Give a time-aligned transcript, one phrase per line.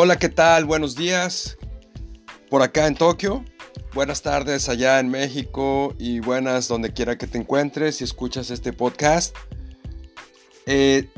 [0.00, 0.64] Hola, ¿qué tal?
[0.64, 1.58] Buenos días
[2.48, 3.44] por acá en Tokio.
[3.94, 8.72] Buenas tardes allá en México y buenas donde quiera que te encuentres y escuchas este
[8.72, 9.34] podcast.
[10.66, 11.08] Eh,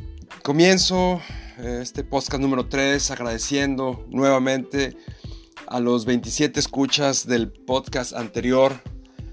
[0.42, 1.20] comienzo
[1.58, 4.96] eh, este podcast número 3 agradeciendo nuevamente
[5.66, 8.80] a los 27 escuchas del podcast anterior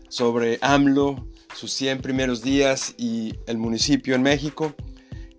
[0.10, 1.26] sobre AMLO,
[1.56, 4.76] sus 100 primeros días y el municipio en México.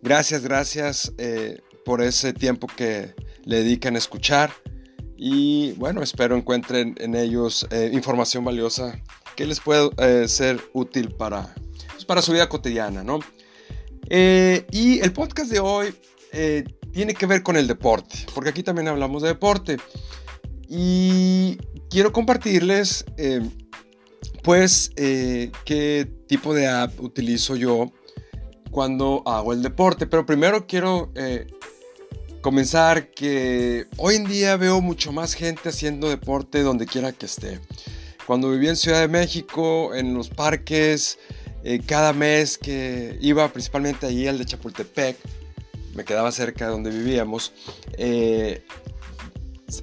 [0.01, 3.15] Gracias, gracias eh, por ese tiempo que
[3.45, 4.51] le dedican a escuchar.
[5.21, 9.03] Y bueno, espero encuentren en ellos eh, información valiosa
[9.35, 11.55] que les pueda eh, ser útil para,
[11.93, 13.19] pues, para su vida cotidiana, ¿no?
[14.09, 15.95] Eh, y el podcast de hoy
[16.93, 19.79] tiene que ver con el deporte, porque aquí también hablamos de deporte.
[20.69, 21.57] Y
[21.91, 23.05] quiero compartirles,
[24.43, 27.93] pues, qué tipo de app utilizo yo
[28.71, 30.07] cuando hago el deporte.
[30.07, 31.13] Pero primero quiero
[32.41, 37.61] comenzar que hoy en día veo mucho más gente haciendo deporte donde quiera que esté.
[38.27, 41.19] Cuando viví en Ciudad de México, en los parques,
[41.65, 45.17] eh, cada mes que iba principalmente allí al de Chapultepec,
[45.95, 47.53] me quedaba cerca de donde vivíamos,
[47.97, 48.63] eh,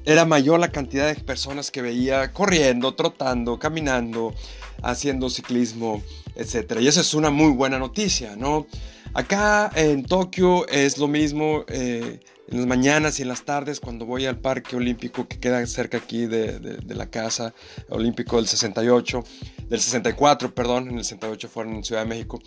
[0.05, 4.33] era mayor la cantidad de personas que veía corriendo, trotando, caminando,
[4.81, 6.01] haciendo ciclismo,
[6.35, 6.77] etc.
[6.79, 8.65] Y esa es una muy buena noticia, ¿no?
[9.13, 11.65] Acá en Tokio es lo mismo.
[11.67, 15.65] Eh, en las mañanas y en las tardes cuando voy al parque olímpico que queda
[15.65, 17.53] cerca aquí de, la casa
[17.89, 19.23] olímpico del 68,
[19.67, 22.39] del 64, perdón, en el 68 fueron en Ciudad de México.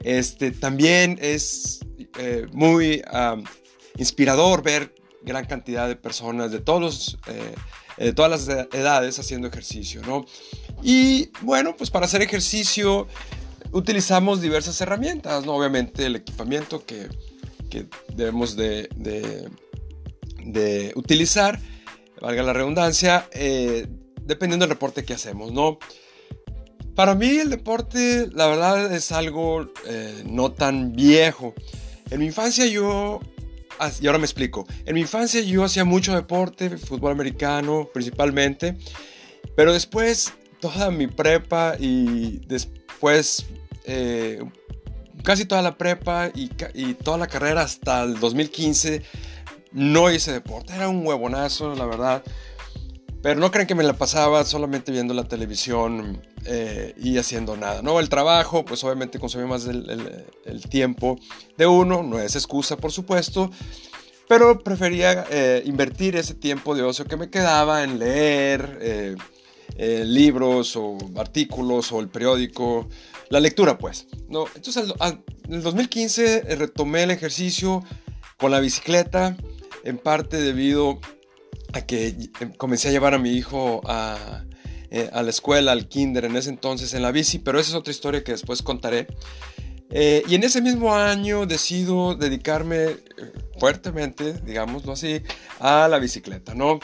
[0.00, 1.80] Este, también es
[2.18, 3.02] eh, muy
[3.96, 7.54] inspirador ver gran cantidad de personas de, todos eh,
[7.96, 10.26] de todas las edades haciendo ejercicio, ¿no?
[10.82, 13.06] Y bueno, pues para hacer ejercicio
[13.70, 15.54] utilizamos diversas herramientas, ¿no?
[15.54, 17.08] Obviamente el equipamiento que
[17.72, 18.90] que debemos de,
[20.44, 21.58] de, utilizar,
[22.20, 23.86] valga la redundancia, eh,
[24.26, 25.78] dependiendo del deporte que hacemos, ¿no?
[26.94, 31.54] Para mí el deporte, la verdad, es algo eh, no tan viejo.
[32.10, 33.20] En mi infancia yo,
[34.02, 38.76] y ahora me explico, en mi infancia yo hacía mucho deporte, fútbol americano principalmente,
[39.56, 43.46] pero después toda mi prepa y después
[43.86, 44.42] eh,
[45.22, 46.48] casi toda la prepa y,
[46.94, 49.02] toda la carrera hasta el 2015
[49.72, 50.74] no hice deporte.
[50.74, 52.22] Era un huevonazo, la verdad.
[53.22, 57.80] Pero no creen que me la pasaba solamente viendo la televisión eh, y haciendo nada.
[57.80, 61.18] No, el trabajo, pues obviamente consumía más el, tiempo
[61.56, 63.50] de uno, no es excusa, por supuesto.
[64.28, 69.16] Pero prefería eh, invertir ese tiempo de ocio que me quedaba en leer eh,
[69.76, 72.88] libros o artículos o el periódico
[73.32, 74.06] la lectura, pues.
[74.28, 74.44] ¿no?
[74.54, 77.82] Entonces, en el 2015 eh, retomé el ejercicio
[78.36, 79.38] con la bicicleta,
[79.84, 81.00] en parte debido
[81.72, 84.44] a que em, comencé a llevar a mi hijo a,
[84.90, 87.74] eh, a la escuela, al kinder, en ese entonces en la bici, pero esa es
[87.74, 89.06] otra historia que después contaré.
[89.88, 92.96] Eh, y en ese mismo año decido dedicarme
[93.58, 95.22] fuertemente, digámoslo así,
[95.58, 96.80] a la bicicleta, ¿no?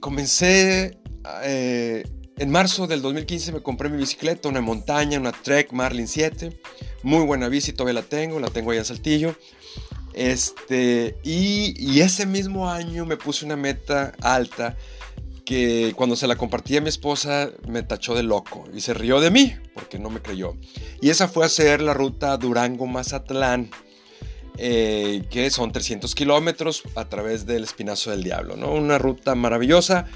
[0.00, 0.98] comencé
[1.44, 6.60] en marzo del 2015 me compré mi bicicleta, una montaña, una Trek Marlin 7.
[7.02, 9.34] Muy buena bici, todavía la tengo, la tengo ahí en Saltillo.
[10.16, 14.74] Este, y, ese mismo año me puse una meta alta
[15.44, 19.20] que cuando se la compartí a mi esposa me tachó de loco y se rió
[19.20, 20.56] de mí porque no me creyó.
[21.02, 23.70] Y esa fue hacer la ruta Durango-Mazatlán,
[24.56, 28.72] eh, que son 300 kilómetros a través del Espinazo del Diablo, ¿no?
[28.72, 30.06] Una ruta maravillosa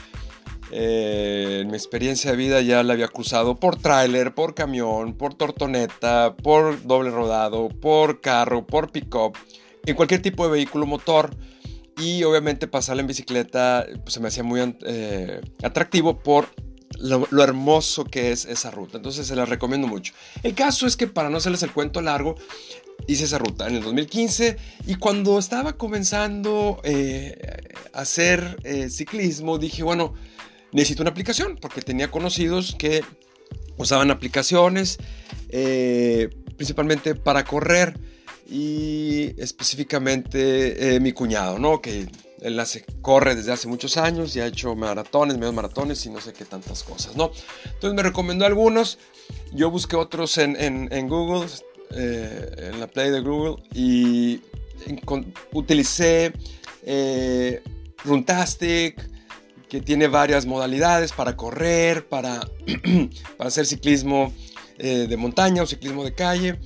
[0.73, 5.35] eh, en mi experiencia de vida ya la había cruzado por tráiler, por camión, por
[5.35, 9.37] tortoneta, por doble rodado, por carro, por pick-up,
[9.85, 11.35] en cualquier tipo de vehículo motor.
[11.99, 16.49] Y obviamente pasarla en bicicleta pues, se me hacía muy eh, atractivo por
[16.99, 18.97] lo, hermoso que es esa ruta.
[18.97, 20.15] Entonces se la recomiendo mucho.
[20.43, 22.37] El caso es que para no hacerles el cuento largo,
[23.07, 24.57] hice esa ruta en el 2015
[24.87, 27.37] y cuando estaba comenzando eh,
[27.93, 28.57] a hacer
[28.91, 30.15] ciclismo dije, bueno,
[30.73, 33.03] necesito una aplicación porque tenía conocidos que
[33.77, 34.99] usaban aplicaciones
[35.49, 37.99] eh, principalmente para correr
[38.49, 41.81] y específicamente eh, mi cuñado, ¿no?
[41.81, 42.09] Que
[42.41, 46.21] él hace, corre desde hace muchos años y ha hecho maratones, medios maratones y no
[46.21, 47.31] sé qué tantas cosas, ¿no?
[47.65, 48.99] Entonces me recomendó algunos,
[49.53, 51.49] yo busqué otros en, en, Google,
[51.91, 54.43] eh, en la Play de Google y
[55.53, 56.33] utilicé
[58.05, 59.10] Runtastic,
[59.71, 62.41] que tiene varias modalidades para correr, para,
[63.39, 64.35] para hacer ciclismo
[64.79, 66.59] eh, de montaña o ciclismo de calle.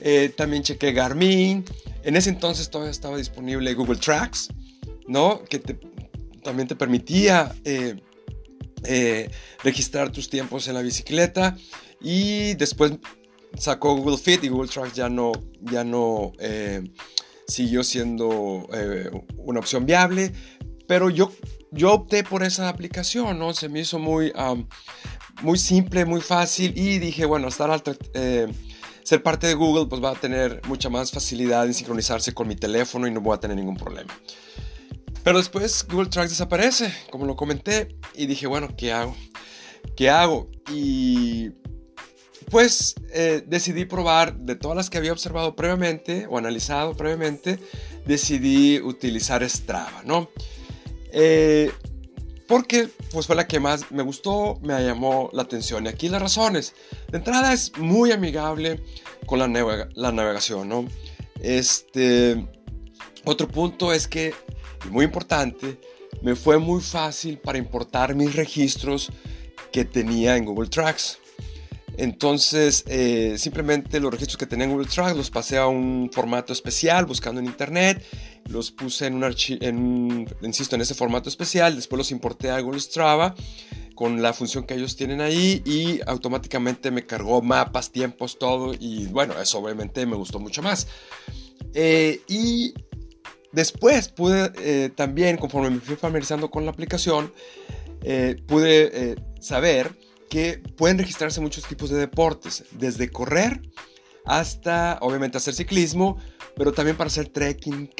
[0.00, 1.64] Eh, también chequé Garmin.
[2.02, 4.48] En ese entonces todavía estaba disponible Google Tracks.
[5.06, 5.44] ¿no?
[5.44, 5.58] Que
[6.42, 8.00] también te permitía eh,
[9.62, 11.58] registrar tus tiempos en la bicicleta
[12.00, 12.92] y después
[13.58, 16.32] sacó Google Fit y Google Tracks ya no, ya no
[17.46, 18.66] siguió siendo
[19.36, 20.32] una opción viable,
[20.90, 21.30] pero yo,
[21.70, 23.54] yo opté por esa aplicación, ¿no?
[23.54, 24.32] Se me hizo muy,
[25.40, 27.80] muy simple, muy fácil y dije, bueno, estar al
[29.04, 32.56] ser parte de Google pues va a tener mucha más facilidad en sincronizarse con mi
[32.56, 34.12] teléfono y no voy a tener ningún problema.
[35.22, 39.14] Pero después Google Tracks desaparece, como lo comenté, y dije, bueno, ¿qué hago?
[39.96, 40.50] ¿Qué hago?
[40.72, 41.50] Y
[42.50, 47.60] pues eh, decidí probar de todas las que había observado previamente o analizado previamente,
[48.06, 50.28] decidí utilizar Strava, ¿no?
[51.12, 51.70] Eh,
[52.46, 55.86] porque pues fue la que más me gustó, me llamó la atención.
[55.86, 56.74] Y aquí las razones.
[57.08, 58.82] De entrada es muy amigable
[59.26, 60.84] con la, la navegación, ¿no?
[61.40, 62.44] Este,
[63.24, 64.34] otro punto es que
[64.90, 65.78] muy importante,
[66.22, 69.10] me fue muy fácil para importar mis registros
[69.72, 71.19] que tenía en Google Tracks.
[71.96, 76.52] Entonces, eh, simplemente los registros que tenía en Google Tracks los pasé a un formato
[76.52, 78.04] especial buscando en internet,
[78.48, 79.60] los puse en un archivo,
[80.42, 83.34] insisto, en ese formato especial, después los importé a Google Strava
[83.94, 89.06] con la función que ellos tienen ahí y automáticamente me cargó mapas, tiempos, todo y
[89.08, 90.86] bueno, eso obviamente me gustó mucho más.
[91.74, 92.74] Eh, y
[93.52, 97.32] Después pude eh, también, conforme me fui familiarizando con la aplicación,
[98.46, 99.92] pude saber
[100.30, 103.60] que pueden registrarse muchos tipos de deportes, desde correr
[104.24, 106.16] hasta, obviamente, hacer ciclismo,
[106.56, 107.90] pero también para hacer trekking,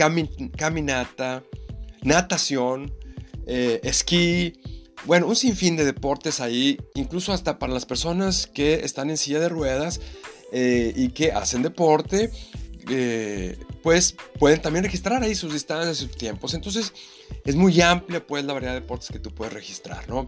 [0.57, 1.45] caminata,
[2.03, 2.93] natación,
[3.47, 4.55] esquí,
[5.05, 9.41] bueno, un sinfín de deportes ahí, incluso hasta para las personas que están en silla
[9.41, 10.01] de ruedas
[10.53, 12.31] y que hacen deporte
[12.89, 16.55] eh, pues pueden también registrar ahí sus distancias, sus tiempos.
[16.55, 16.93] Entonces
[17.45, 20.27] es muy amplia pues la variedad de deportes que tú puedes registrar, ¿no?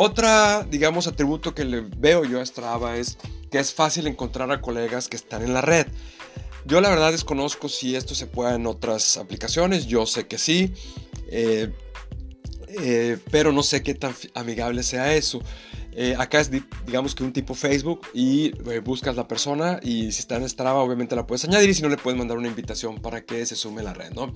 [0.00, 3.18] Otra, digamos, atributo que le veo yo a Strava es
[3.50, 5.88] que es fácil encontrar a colegas que están en la red.
[6.66, 10.72] Yo la verdad desconozco si esto se puede en otras aplicaciones, yo sé que sí,
[11.32, 11.72] eh,
[12.68, 15.42] eh, pero no sé qué tan amigable sea eso.
[15.90, 16.52] Eh, acá es,
[16.86, 20.78] digamos que un tipo Facebook y eh, buscas la persona y si está en Strava
[20.78, 23.56] obviamente la puedes añadir y si no le puedes mandar una invitación para que se
[23.56, 24.32] sume a la red, ¿no?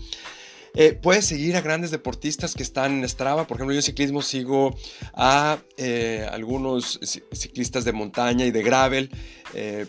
[0.75, 3.47] Eh, puedes seguir a grandes deportistas que están en Strava.
[3.47, 4.77] Por ejemplo, yo en ciclismo sigo
[5.15, 5.59] a
[6.31, 6.99] algunos
[7.33, 9.11] ciclistas de montaña y de gravel,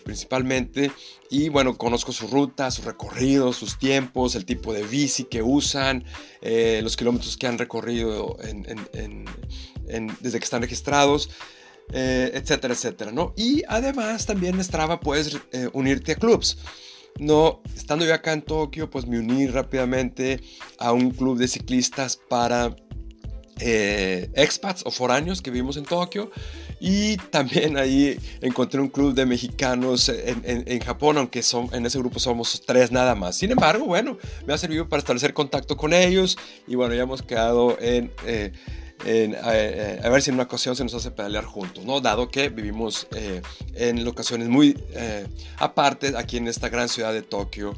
[0.03, 0.91] principalmente.
[1.29, 6.03] Y bueno, conozco su ruta, su recorrido, sus tiempos, el tipo de bici que usan,
[6.41, 8.37] los kilómetros que han recorrido
[10.21, 11.29] desde que están registrados.
[11.91, 13.33] Eh, etcétera, etcétera, ¿no?
[13.35, 16.57] Y además también en Strava puedes eh, unirte a clubs.
[17.19, 20.41] No, estando yo acá en Tokio, pues me uní rápidamente
[20.79, 22.75] a un club de ciclistas para
[23.59, 26.31] eh, expats o foráneos que vivimos en Tokio.
[26.79, 32.19] Y también ahí encontré un club de mexicanos en, Japón, aunque son, en ese grupo
[32.19, 33.37] somos tres nada más.
[33.37, 36.37] Sin embargo, bueno, me ha servido para establecer contacto con ellos
[36.67, 38.11] y bueno, ya hemos quedado en
[39.01, 41.99] a, ver si en una ocasión se nos hace pedalear juntos, ¿no?
[41.99, 43.41] Dado que vivimos eh,
[43.73, 47.73] en locaciones muy eh, aparte aquí en esta gran ciudad de Tokio,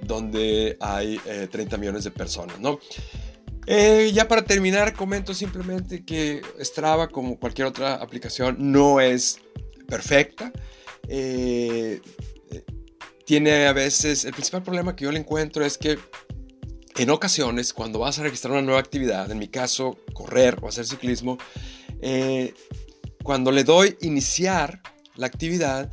[0.00, 1.18] donde hay
[1.50, 2.78] 30 eh, millones de personas, ¿no?
[3.66, 9.40] ya para terminar, comento simplemente que Strava, como cualquier otra aplicación, no es
[9.86, 10.50] perfecta.
[13.26, 15.98] tiene a veces, el principal problema que yo le encuentro es que
[16.98, 20.84] en ocasiones, cuando vas a registrar una nueva actividad, en mi caso, correr o hacer
[20.84, 21.38] ciclismo,
[22.02, 22.54] eh,
[23.22, 24.82] cuando le doy iniciar
[25.14, 25.90] la actividad,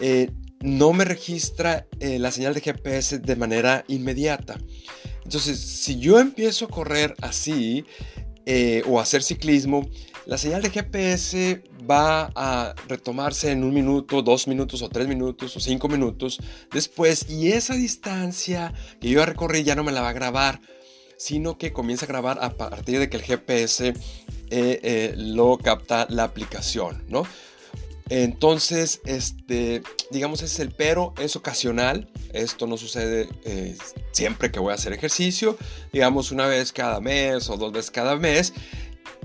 [0.00, 4.58] eh, no me registra eh, la señal de GPS de manera inmediata.
[5.24, 7.84] Entonces, si yo empiezo a correr así
[8.86, 9.88] o a hacer ciclismo,
[10.26, 15.56] la señal de GPS va a retomarse en un minuto, dos minutos o tres minutos
[15.56, 16.38] o cinco minutos
[16.72, 20.60] después y esa distancia que yo recorrí ya no me la va a grabar,
[21.18, 23.94] sino que comienza a grabar a partir de que el GPS eh,
[24.50, 27.24] eh, lo capta la aplicación, ¿no?
[28.10, 32.10] Entonces, este, digamos, es el pero, es ocasional.
[32.34, 33.76] Esto no sucede eh,
[34.12, 35.56] siempre que voy a hacer ejercicio,
[35.92, 38.52] digamos una vez cada mes o dos veces cada mes.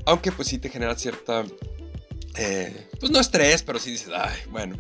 [0.06, 1.44] Aunque pues sí te genera cierta,
[2.36, 4.76] eh, pues no estrés, pero sí dices, ay, bueno.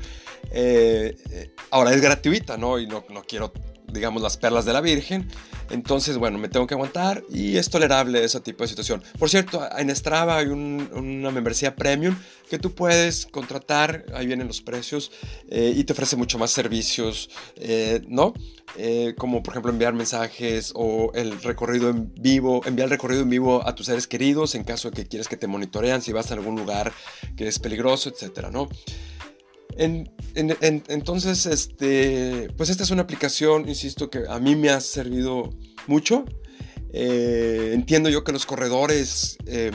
[0.51, 2.79] Eh, eh, ahora es gratuita, ¿no?
[2.79, 3.53] Y no, no quiero
[3.91, 5.27] digamos, las perlas de la Virgen.
[5.69, 9.03] Entonces, bueno, me tengo que aguantar y es tolerable ese tipo de situación.
[9.17, 12.15] Por cierto, en Strava hay una membresía premium
[12.49, 15.11] que tú puedes contratar, ahí vienen los precios
[15.49, 18.33] eh, y te ofrece mucho más servicios, eh, ¿no?
[18.75, 23.29] Eh, como por ejemplo enviar mensajes o el recorrido en vivo, enviar el recorrido en
[23.29, 26.31] vivo a tus seres queridos en caso de que quieres que te monitorean si vas
[26.31, 26.91] a algún lugar
[27.35, 28.69] que es peligroso, etcétera, ¿no?
[29.85, 35.51] Entonces, este, pues esta es una aplicación, insisto, que a mí me ha servido
[35.87, 36.25] mucho.
[36.91, 39.71] Eh, entiendo yo que los corredores, eh,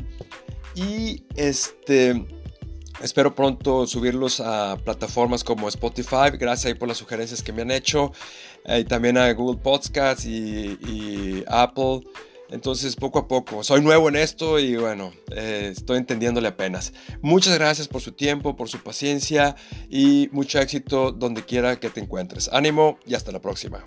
[0.75, 2.26] y este
[3.02, 6.32] espero pronto subirlos a plataformas como Spotify.
[6.38, 8.12] Gracias por las sugerencias que me han hecho
[8.66, 12.02] eh, y también a Google Podcasts y Apple.
[12.50, 16.92] Entonces, poco a poco, soy nuevo en esto y bueno, eh, estoy entendiéndole apenas.
[17.23, 19.57] Muchas gracias por su tiempo, por su paciencia
[19.88, 22.50] y mucho éxito donde quiera que te encuentres.
[22.52, 23.85] Ánimo y hasta la próxima.